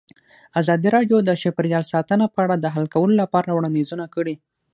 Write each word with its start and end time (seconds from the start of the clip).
ازادي 0.59 0.89
راډیو 0.95 1.17
د 1.23 1.29
چاپیریال 1.41 1.83
ساتنه 1.93 2.25
په 2.33 2.39
اړه 2.45 2.55
د 2.59 2.65
حل 2.75 2.85
کولو 2.93 3.13
لپاره 3.21 3.49
وړاندیزونه 3.53 4.05
کړي. 4.15 4.35